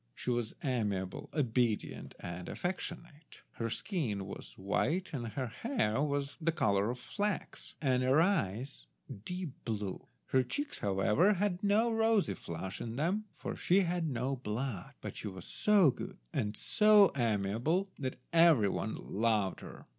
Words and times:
She 0.15 0.31
was 0.31 0.55
amiable, 0.63 1.29
obedient, 1.31 2.15
and 2.19 2.49
affectionate. 2.49 3.41
Her 3.51 3.69
skin 3.69 4.25
was 4.25 4.57
white, 4.57 5.09
her 5.09 5.45
hair 5.61 5.93
the 6.41 6.51
colour 6.51 6.89
of 6.89 6.97
flax, 6.97 7.75
and 7.79 8.01
her 8.01 8.19
eyes 8.19 8.87
deep 9.23 9.51
blue; 9.63 10.07
her 10.29 10.41
cheeks, 10.41 10.79
however, 10.79 11.33
had 11.33 11.63
no 11.63 11.93
rosy 11.93 12.33
flush 12.33 12.81
in 12.81 12.95
them, 12.95 13.25
for 13.37 13.55
she 13.55 13.81
had 13.81 14.09
no 14.09 14.37
blood, 14.37 14.95
but 15.01 15.17
she 15.17 15.27
was 15.27 15.45
so 15.45 15.91
good 15.91 16.17
and 16.33 16.57
so 16.57 17.11
amiable 17.15 17.91
that 17.99 18.17
every 18.33 18.69
one 18.69 18.95
loved 18.95 19.59
her. 19.61 19.85